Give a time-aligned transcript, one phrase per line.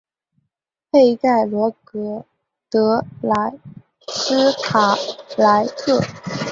[0.91, 2.25] 佩盖罗勒
[2.71, 3.59] 德莱
[4.07, 4.95] 斯卡
[5.37, 6.01] 莱特。